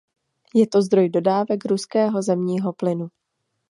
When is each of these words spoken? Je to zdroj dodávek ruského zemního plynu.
Je 0.55 0.67
to 0.67 0.81
zdroj 0.81 1.09
dodávek 1.09 1.65
ruského 1.65 2.21
zemního 2.21 2.73
plynu. 2.73 3.07